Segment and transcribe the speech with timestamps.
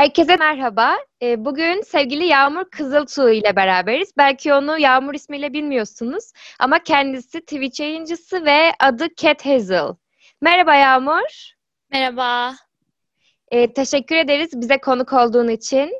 [0.00, 0.96] Herkese merhaba.
[1.22, 4.12] Ee, bugün sevgili Yağmur Kızıltuğ ile beraberiz.
[4.16, 9.88] Belki onu Yağmur ismiyle bilmiyorsunuz ama kendisi Twitch yayıncısı ve adı Cat Hazel.
[10.40, 11.52] Merhaba Yağmur.
[11.90, 12.56] Merhaba.
[13.50, 15.92] Ee, teşekkür ederiz bize konuk olduğun için.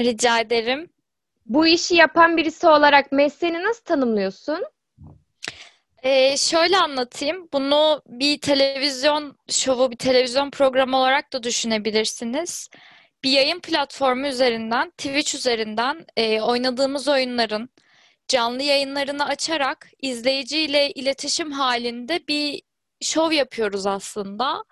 [0.00, 0.90] Rica ederim.
[1.46, 4.64] Bu işi yapan birisi olarak mesleğini nasıl tanımlıyorsun?
[6.02, 7.48] Ee, şöyle anlatayım.
[7.52, 12.68] Bunu bir televizyon şovu, bir televizyon programı olarak da düşünebilirsiniz.
[13.24, 17.70] Bir yayın platformu üzerinden, Twitch üzerinden e, oynadığımız oyunların
[18.28, 22.62] canlı yayınlarını açarak izleyiciyle iletişim halinde bir
[23.02, 24.64] şov yapıyoruz aslında.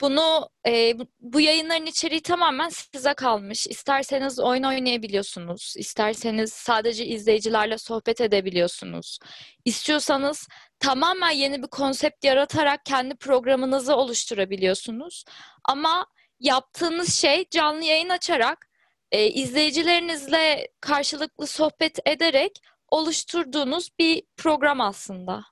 [0.00, 3.66] Bunu e, bu yayınların içeriği tamamen size kalmış.
[3.66, 9.18] İsterseniz oyun oynayabiliyorsunuz, isterseniz sadece izleyicilerle sohbet edebiliyorsunuz.
[9.64, 10.48] İstiyorsanız
[10.80, 15.24] tamamen yeni bir konsept yaratarak kendi programınızı oluşturabiliyorsunuz.
[15.64, 16.06] Ama
[16.40, 18.68] yaptığınız şey canlı yayın açarak
[19.12, 25.44] e, izleyicilerinizle karşılıklı sohbet ederek oluşturduğunuz bir program aslında.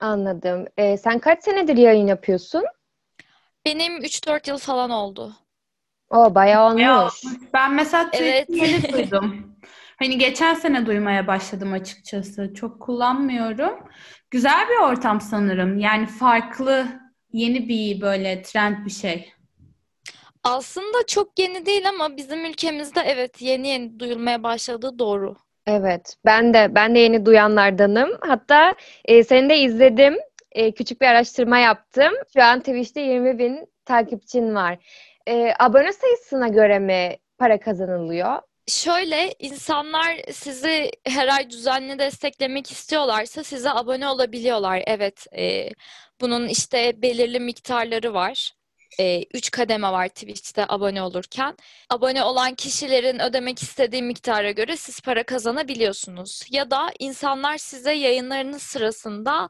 [0.00, 0.66] Anladım.
[0.76, 2.64] Ee, sen kaç senedir yayın yapıyorsun?
[3.66, 5.32] Benim 3-4 yıl falan oldu.
[6.10, 7.22] O bayağı olmuş.
[7.54, 8.46] Ben mesela Evet.
[8.48, 9.56] Yeni duydum.
[9.98, 12.54] Hani geçen sene duymaya başladım açıkçası.
[12.54, 13.88] Çok kullanmıyorum.
[14.30, 15.78] Güzel bir ortam sanırım.
[15.78, 16.86] Yani farklı,
[17.32, 19.32] yeni bir böyle trend bir şey.
[20.44, 25.36] Aslında çok yeni değil ama bizim ülkemizde evet yeni yeni duyulmaya başladığı doğru.
[25.66, 28.10] Evet, ben de ben de yeni duyanlardanım.
[28.20, 28.74] Hatta
[29.04, 30.16] e, seni de izledim.
[30.52, 32.12] E, küçük bir araştırma yaptım.
[32.36, 34.78] Şu an Twitch'te 20 bin takipçin var.
[35.28, 38.38] E, abone sayısına göre mi para kazanılıyor?
[38.66, 44.82] Şöyle insanlar sizi her ay düzenli desteklemek istiyorlarsa size abone olabiliyorlar.
[44.86, 45.68] Evet, e,
[46.20, 48.52] bunun işte belirli miktarları var.
[48.98, 51.56] E, üç kademe var Twitch'te abone olurken.
[51.90, 56.42] Abone olan kişilerin ödemek istediği miktara göre siz para kazanabiliyorsunuz.
[56.50, 59.48] Ya da insanlar size yayınlarınız sırasında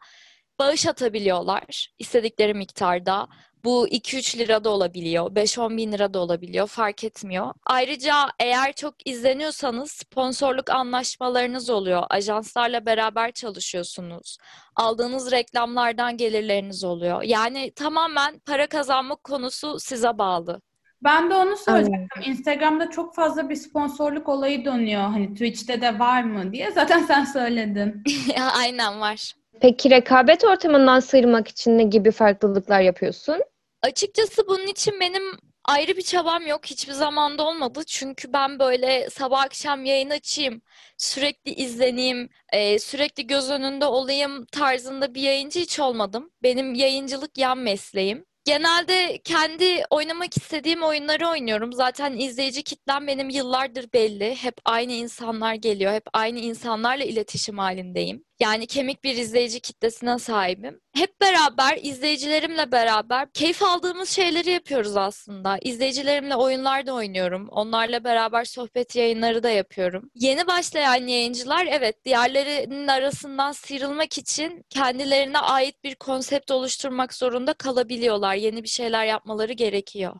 [0.58, 3.28] bağış atabiliyorlar istedikleri miktarda.
[3.64, 7.54] Bu 2-3 lira da olabiliyor, 5-10 bin lira da olabiliyor, fark etmiyor.
[7.66, 12.02] Ayrıca eğer çok izleniyorsanız sponsorluk anlaşmalarınız oluyor.
[12.10, 14.38] Ajanslarla beraber çalışıyorsunuz.
[14.76, 17.22] Aldığınız reklamlardan gelirleriniz oluyor.
[17.22, 20.60] Yani tamamen para kazanmak konusu size bağlı.
[21.04, 22.22] Ben de onu soracaktım.
[22.24, 25.02] Instagram'da çok fazla bir sponsorluk olayı dönüyor.
[25.02, 26.70] Hani Twitch'te de var mı diye.
[26.74, 28.02] Zaten sen söyledin.
[28.58, 29.32] Aynen var.
[29.60, 33.36] Peki rekabet ortamından sıyrılmak için ne gibi farklılıklar yapıyorsun?
[33.82, 35.22] Açıkçası bunun için benim
[35.64, 36.66] ayrı bir çabam yok.
[36.66, 37.84] Hiçbir zamanda olmadı.
[37.86, 40.62] Çünkü ben böyle sabah akşam yayın açayım,
[40.98, 46.30] sürekli izleneyim, e, sürekli göz önünde olayım tarzında bir yayıncı hiç olmadım.
[46.42, 48.26] Benim yayıncılık yan mesleğim.
[48.44, 51.72] Genelde kendi oynamak istediğim oyunları oynuyorum.
[51.72, 54.34] Zaten izleyici kitlem benim yıllardır belli.
[54.34, 55.92] Hep aynı insanlar geliyor.
[55.92, 58.24] Hep aynı insanlarla iletişim halindeyim.
[58.40, 60.80] Yani kemik bir izleyici kitlesine sahibim.
[60.94, 65.58] Hep beraber, izleyicilerimle beraber keyif aldığımız şeyleri yapıyoruz aslında.
[65.62, 67.48] İzleyicilerimle oyunlar da oynuyorum.
[67.48, 70.10] Onlarla beraber sohbet yayınları da yapıyorum.
[70.14, 78.34] Yeni başlayan yayıncılar evet diğerlerinin arasından sıyrılmak için kendilerine ait bir konsept oluşturmak zorunda kalabiliyorlar.
[78.34, 80.14] Yeni bir şeyler yapmaları gerekiyor.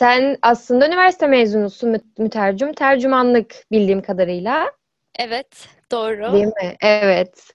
[0.00, 4.72] Sen aslında üniversite mezunusun mü- mütercim, tercümanlık bildiğim kadarıyla,
[5.18, 6.32] Evet, doğru.
[6.32, 6.76] değil mi?
[6.80, 7.54] Evet.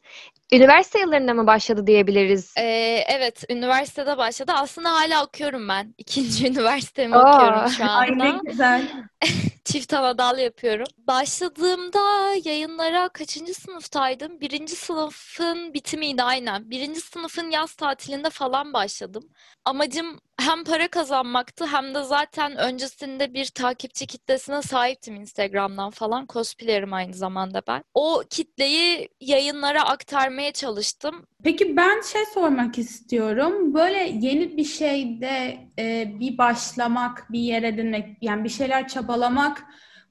[0.54, 2.54] Üniversite yıllarında mı başladı diyebiliriz?
[2.58, 4.52] Ee, evet, üniversitede başladı.
[4.56, 5.96] Aslında hala okuyorum ben.
[5.98, 7.22] İkinci üniversitemi Aa.
[7.32, 8.42] okuyorum şu Ay ne anda.
[8.46, 8.88] güzel.
[9.66, 10.88] Çift havadal yapıyorum.
[10.98, 12.00] Başladığımda
[12.46, 14.42] yayınlara kaçıncı sınıftaydım?
[14.42, 16.70] Birinci sınıfın bitimiydi aynen.
[16.70, 19.30] Birinci sınıfın yaz tatilinde falan başladım.
[19.66, 26.26] Amacım hem para kazanmaktı hem de zaten öncesinde bir takipçi kitlesine sahiptim Instagram'dan falan.
[26.30, 27.84] Cosplayer'im aynı zamanda ben.
[27.94, 31.28] O kitleyi yayınlara aktarmaya çalıştım.
[31.46, 33.74] Peki ben şey sormak istiyorum.
[33.74, 39.64] Böyle yeni bir şeyde e, bir başlamak, bir yer edinmek, yani bir şeyler çabalamak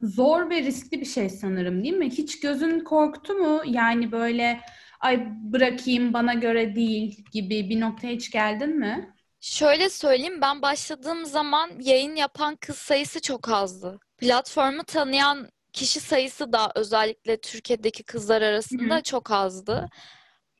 [0.03, 2.11] zor ve riskli bir şey sanırım, değil mi?
[2.11, 3.63] Hiç gözün korktu mu?
[3.67, 4.61] Yani böyle
[5.01, 9.15] ay bırakayım bana göre değil gibi bir noktaya hiç geldin mi?
[9.41, 13.99] Şöyle söyleyeyim, ben başladığım zaman yayın yapan kız sayısı çok azdı.
[14.19, 19.03] Platformu tanıyan kişi sayısı da özellikle Türkiye'deki kızlar arasında Hı hı.
[19.03, 19.89] çok azdı.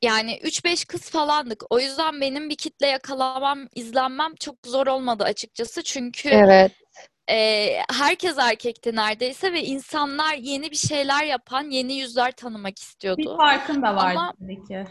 [0.01, 1.63] Yani 3-5 kız falandık.
[1.69, 5.83] O yüzden benim bir kitle yakalamam, izlenmem çok zor olmadı açıkçası.
[5.83, 6.71] Çünkü Evet.
[7.31, 13.37] e, herkes erkekti neredeyse ve insanlar yeni bir şeyler yapan, yeni yüzler tanımak Bir istiyordu.
[13.37, 14.85] farkın da vardı Ama- tabii ki.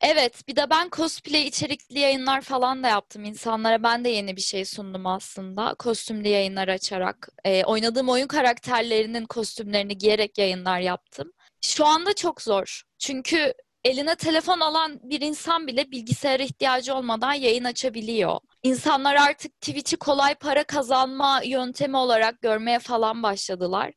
[0.00, 3.82] Evet, bir de ben cosplay içerikli yayınlar falan da yaptım insanlara.
[3.82, 5.74] Ben de yeni bir şey sundum aslında.
[5.78, 7.28] Kostümlü yayınlar açarak.
[7.44, 11.32] Ee, oynadığım oyun karakterlerinin kostümlerini giyerek yayınlar yaptım.
[11.60, 12.82] Şu anda çok zor.
[12.98, 13.54] Çünkü
[13.84, 18.38] eline telefon alan bir insan bile bilgisayara ihtiyacı olmadan yayın açabiliyor.
[18.62, 23.92] İnsanlar artık Twitch'i kolay para kazanma yöntemi olarak görmeye falan başladılar.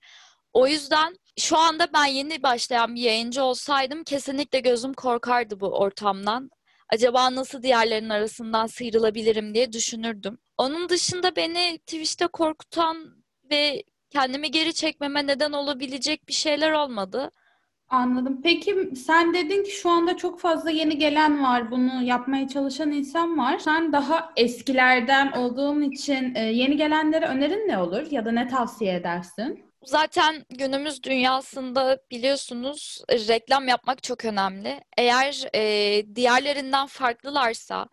[0.54, 6.50] O yüzden şu anda ben yeni başlayan bir yayıncı olsaydım kesinlikle gözüm korkardı bu ortamdan.
[6.90, 10.38] Acaba nasıl diğerlerinin arasından sıyrılabilirim diye düşünürdüm.
[10.58, 17.32] Onun dışında beni Twitch'te korkutan ve kendimi geri çekmeme neden olabilecek bir şeyler olmadı.
[17.90, 18.42] Anladım.
[18.44, 23.38] Peki sen dedin ki şu anda çok fazla yeni gelen var, bunu yapmaya çalışan insan
[23.38, 23.60] var.
[23.60, 28.96] Sen daha eskilerden olduğun için e, yeni gelenlere önerin ne olur ya da ne tavsiye
[28.96, 29.64] edersin?
[29.86, 34.82] Zaten günümüz dünyasında biliyorsunuz reklam yapmak çok önemli.
[34.98, 37.88] Eğer e, diğerlerinden farklılarsa,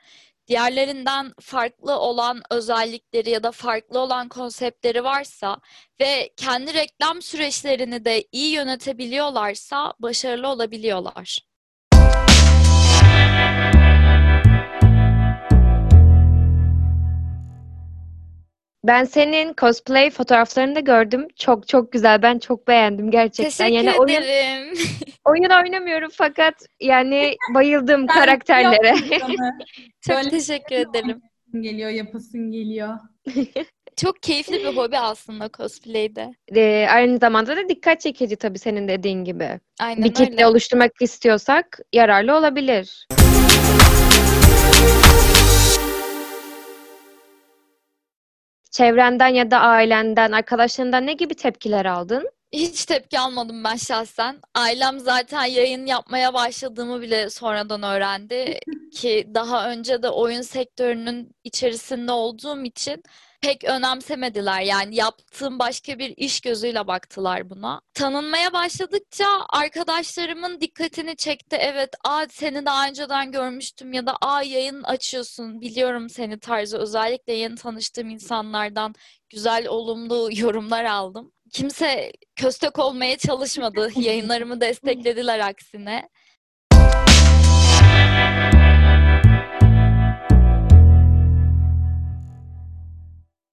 [0.49, 5.59] diğerlerinden farklı olan özellikleri ya da farklı olan konseptleri varsa
[6.01, 11.54] ve kendi reklam süreçlerini de iyi yönetebiliyorlarsa başarılı olabiliyorlar.
[18.85, 21.29] Ben senin cosplay fotoğraflarını da gördüm.
[21.37, 22.23] Çok çok güzel.
[22.23, 23.51] Ben çok beğendim gerçekten.
[23.69, 24.75] Teşekkür Yani oyun ederim.
[25.25, 28.95] oyun oynamıyorum fakat yani bayıldım Ben karakterlere.
[30.09, 31.23] Çok Böyle teşekkür ederim.
[31.61, 32.95] geliyor, yapasın geliyor.
[33.97, 36.31] Çok keyifli bir hobi aslında cosplay'de.
[36.57, 39.61] Ee, aynı zamanda da dikkat çekici tabii senin dediğin gibi.
[39.81, 40.47] Aynen Bir kitle öyle.
[40.47, 43.07] oluşturmak istiyorsak yararlı olabilir.
[48.75, 52.31] Çevrenden ya da ailenden, arkadaşlarından ne gibi tepkiler aldın?
[52.53, 54.37] Hiç tepki almadım ben şahsen.
[54.55, 58.59] Ailem zaten yayın yapmaya başladığımı bile sonradan öğrendi
[58.93, 63.03] ki daha önce de oyun sektörünün içerisinde olduğum için
[63.45, 64.61] pek önemsemediler.
[64.61, 67.81] Yani yaptığım başka bir iş gözüyle baktılar buna.
[67.95, 71.57] Tanınmaya başladıkça arkadaşlarımın dikkatini çekti.
[71.61, 76.79] Evet, aa seni daha önceden görmüştüm ya da aa yayın açıyorsun, biliyorum seni tarzı.
[76.79, 78.95] Özellikle yeni tanıştığım insanlardan
[79.31, 81.33] güzel, olumlu yorumlar aldım.
[81.53, 83.91] Kimse köstek olmaya çalışmadı.
[84.01, 86.09] Yayınlarımı desteklediler aksine.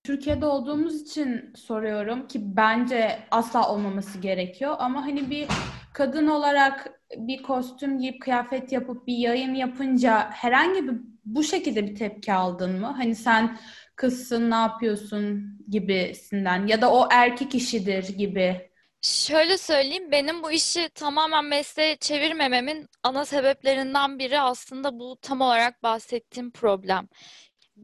[0.04, 5.48] Türkiye'de olduğumuz için soruyorum ki bence asla olmaması gerekiyor ama hani bir
[5.94, 10.96] kadın olarak bir kostüm giyip kıyafet yapıp bir yayın yapınca herhangi bir
[11.26, 12.88] bu şekilde bir tepki aldın mı?
[12.98, 13.60] Hani sen
[13.96, 18.72] kızsın ne yapıyorsun gibisinden ya da o erkek işidir gibi.
[19.02, 25.84] Şöyle söyleyeyim, benim bu işi tamamen mesleğe çevirmememin ana sebeplerinden biri aslında bu tam olarak
[25.84, 27.08] bahsettiğim problem.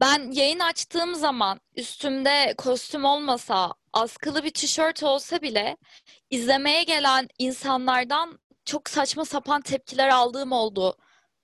[0.00, 5.76] Ben yayın açtığım zaman üstümde kostüm olmasa, askılı bir tişört olsa bile
[6.30, 10.96] izlemeye gelen insanlardan çok saçma sapan tepkiler aldığım oldu.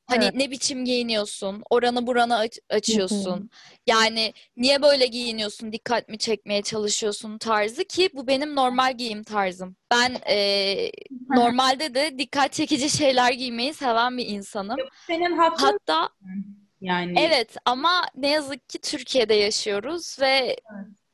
[0.07, 0.35] Hani Evet.
[0.35, 3.51] ne biçim giyiniyorsun, oranı buranı aç- açıyorsun.
[3.87, 9.77] Yani niye böyle giyiniyorsun, dikkat mi çekmeye çalışıyorsun tarzı ki bu benim normal giyim tarzım.
[9.91, 10.93] Ben eee,
[11.31, 14.77] normalde de dikkat çekici şeyler giymeyi seven bir insanım.
[15.07, 16.09] Senin hakkın Hatta
[16.85, 17.21] yani.
[17.21, 20.57] Evet ama ne yazık ki Türkiye'de yaşıyoruz ve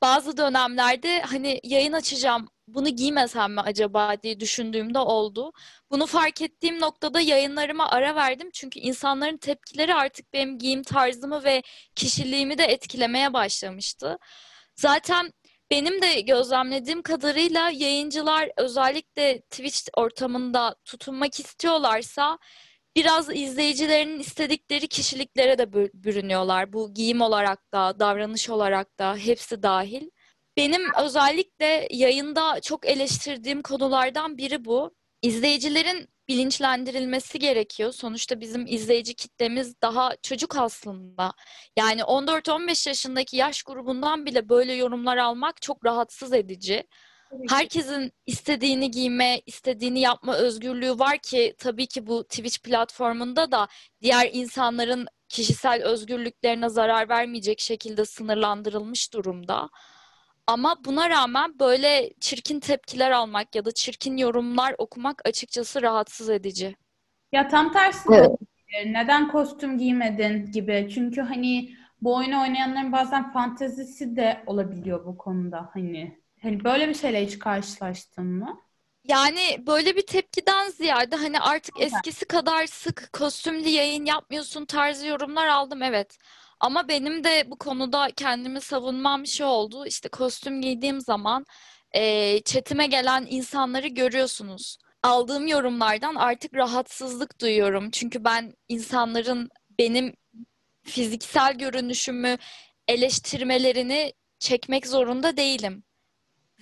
[0.03, 5.53] bazı dönemlerde hani yayın açacağım bunu giymesem mi acaba diye düşündüğümde oldu.
[5.91, 11.63] Bunu fark ettiğim noktada yayınlarıma ara verdim çünkü insanların tepkileri artık benim giyim tarzımı ve
[11.95, 14.19] kişiliğimi de etkilemeye başlamıştı.
[14.77, 15.33] Zaten
[15.71, 22.39] benim de gözlemlediğim kadarıyla yayıncılar özellikle Twitch ortamında tutunmak istiyorlarsa
[22.97, 26.73] biraz izleyicilerinin istedikleri kişiliklere de bürünüyorlar.
[26.73, 30.11] Bu giyim olarak da, davranış olarak da hepsi dahil.
[30.57, 34.95] Benim özellikle yayında çok eleştirdiğim konulardan biri bu.
[35.23, 37.93] İzleyicilerin bilinçlendirilmesi gerekiyor.
[37.93, 41.33] Sonuçta bizim izleyici kitlemiz daha çocuk aslında.
[41.79, 46.85] Yani 14-15 yaşındaki yaş grubundan bile böyle yorumlar almak çok rahatsız edici.
[47.49, 53.69] Herkesin istediğini giyme, istediğini yapma özgürlüğü var ki tabii ki bu Twitch platformunda da
[54.03, 59.69] diğer insanların kişisel özgürlüklerine zarar vermeyecek şekilde sınırlandırılmış durumda.
[60.47, 66.77] Ama buna rağmen böyle çirkin tepkiler almak ya da çirkin yorumlar okumak açıkçası rahatsız edici.
[67.33, 68.31] Ya tam tersi Evet.
[68.87, 70.89] Neden kostüm giymedin gibi.
[70.95, 76.20] Çünkü hani bu oyunu oynayanların bazen fantezisi de olabiliyor bu konuda hani.
[76.43, 78.61] Hani böyle bir şeyle hiç karşılaştın mı?
[79.05, 82.01] Yani böyle bir tepkiden ziyade hani artık Güzel.
[82.01, 86.19] eskisi kadar sık kostümlü yayın yapmıyorsun tarzı yorumlar aldım evet.
[86.61, 89.87] Ama benim de bu konuda kendimi savunmam şey oldu.
[89.87, 91.45] İşte kostüm giydiğim zaman
[91.95, 94.79] eee chatime gelen insanları görüyorsunuz.
[95.03, 97.91] Aldığım yorumlardan artık rahatsızlık duyuyorum.
[97.91, 100.15] Çünkü ben insanların benim
[100.85, 102.39] fiziksel görünüşümü
[102.89, 105.85] eleştirmelerini çekmek zorunda değilim.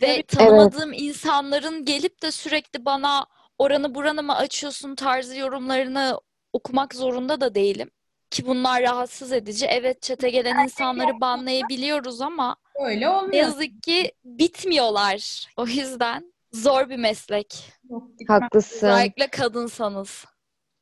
[0.02, 3.26] Ve tanımadığım insanların gelip de sürekli bana
[3.58, 6.20] oranı buranı mı açıyorsun tarzı yorumlarını
[6.52, 7.90] okumak zorunda da değilim.
[8.30, 9.66] Ki bunlar rahatsız edici.
[9.66, 13.32] Evet çete gelen insanları banlayabiliyoruz ama Öyle ne olmuyor.
[13.34, 15.46] yazık ki bitmiyorlar.
[15.56, 17.72] O yüzden zor bir meslek.
[18.28, 18.86] Haklısın.
[18.86, 20.24] Özellikle kadınsanız.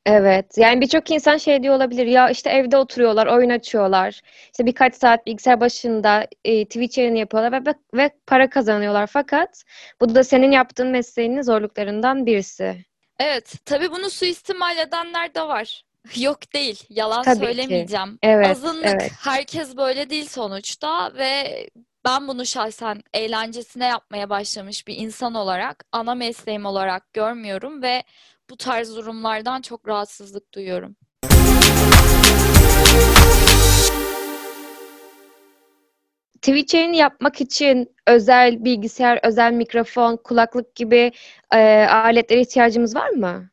[0.07, 0.59] Evet.
[0.59, 2.07] Yani birçok insan şey diyor olabilir.
[2.07, 4.21] Ya işte evde oturuyorlar, oyun açıyorlar.
[4.53, 9.07] İşte birkaç saat bilgisayar başında e, Twitch yayını yapıyorlar ve, ve para kazanıyorlar.
[9.07, 9.65] Fakat
[10.01, 12.85] bu da senin yaptığın mesleğinin zorluklarından birisi.
[13.21, 15.85] Evet, tabii bunu suistimal edenler de var.
[16.17, 17.47] Yok değil, yalan Tabii ki.
[17.47, 18.19] söylemeyeceğim.
[18.23, 19.13] Evet, Azınlık, evet.
[19.21, 21.67] herkes böyle değil sonuçta ve
[22.05, 28.03] ben bunu şahsen eğlencesine yapmaya başlamış bir insan olarak, ana mesleğim olarak görmüyorum ve
[28.51, 30.97] bu tarz durumlardan çok rahatsızlık duyuyorum.
[36.43, 41.13] Twitch yayını yapmak için özel bilgisayar, özel mikrofon, kulaklık gibi
[41.53, 41.59] e,
[41.91, 43.51] aletlere ihtiyacımız var mı?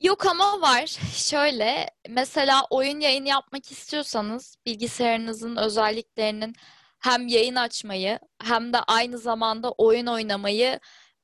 [0.00, 0.86] Yok ama var.
[1.14, 6.54] Şöyle, mesela oyun yayını yapmak istiyorsanız bilgisayarınızın özelliklerinin
[7.00, 10.80] hem yayın açmayı hem de aynı zamanda oyun oynamayı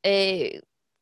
[0.07, 0.43] e,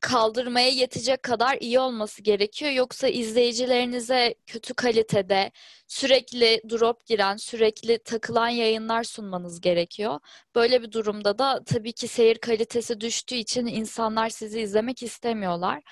[0.00, 2.72] kaldırmaya yetecek kadar iyi olması gerekiyor.
[2.72, 5.50] Yoksa izleyicilerinize kötü kalitede,
[5.88, 10.20] sürekli drop giren, sürekli takılan yayınlar sunmanız gerekiyor.
[10.54, 15.82] Böyle bir durumda da tabii ki seyir kalitesi düştüğü için insanlar sizi izlemek istemiyorlar.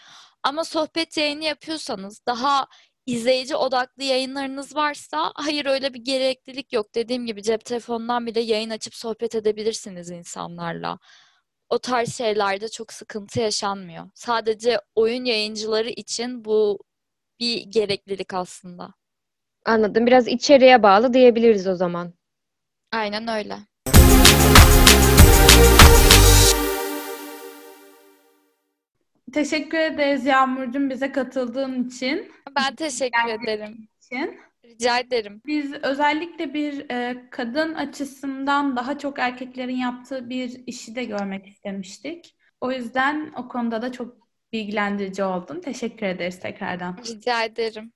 [0.42, 2.66] Ama sohbet yayını yapıyorsanız, daha
[3.06, 6.94] izleyici odaklı yayınlarınız varsa, hayır öyle bir gereklilik yok.
[6.94, 10.98] Dediğim gibi cep telefonundan bile yayın açıp sohbet edebilirsiniz insanlarla.
[11.70, 14.10] O tarz şeylerde çok sıkıntı yaşanmıyor.
[14.14, 16.78] Sadece oyun yayıncıları için bu
[17.40, 18.94] bir gereklilik aslında.
[19.64, 20.06] Anladım.
[20.06, 22.14] Biraz içeriye bağlı diyebiliriz o zaman.
[22.92, 23.54] Aynen öyle.
[29.32, 32.32] Teşekkür ederiz Yağmurcuğum bize katıldığın için.
[32.56, 33.88] Ben teşekkür ederim.
[34.02, 34.40] için.
[34.68, 35.42] Rica ederim.
[35.46, 42.36] Biz özellikle bir e, kadın açısından daha çok erkeklerin yaptığı bir işi de görmek istemiştik.
[42.60, 45.60] O yüzden o konuda da çok bilgilendirici oldun.
[45.60, 46.98] Teşekkür ederiz tekrardan.
[47.06, 47.92] Rica ederim.